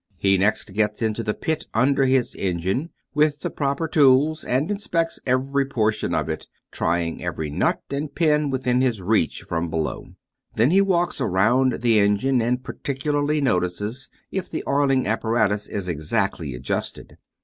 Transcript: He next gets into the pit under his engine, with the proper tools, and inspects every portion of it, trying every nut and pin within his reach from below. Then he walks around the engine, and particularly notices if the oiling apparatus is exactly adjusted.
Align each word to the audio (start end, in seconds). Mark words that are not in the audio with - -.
He 0.17 0.35
next 0.39 0.73
gets 0.73 1.03
into 1.03 1.21
the 1.21 1.35
pit 1.35 1.67
under 1.75 2.05
his 2.05 2.33
engine, 2.33 2.89
with 3.13 3.41
the 3.41 3.51
proper 3.51 3.87
tools, 3.87 4.43
and 4.43 4.71
inspects 4.71 5.19
every 5.27 5.63
portion 5.67 6.15
of 6.15 6.27
it, 6.27 6.47
trying 6.71 7.23
every 7.23 7.51
nut 7.51 7.83
and 7.91 8.11
pin 8.11 8.49
within 8.49 8.81
his 8.81 8.99
reach 8.99 9.43
from 9.43 9.69
below. 9.69 10.07
Then 10.55 10.71
he 10.71 10.81
walks 10.81 11.21
around 11.21 11.81
the 11.83 11.99
engine, 11.99 12.41
and 12.41 12.63
particularly 12.63 13.41
notices 13.41 14.09
if 14.31 14.49
the 14.49 14.63
oiling 14.67 15.05
apparatus 15.05 15.67
is 15.67 15.87
exactly 15.87 16.55
adjusted. 16.55 17.19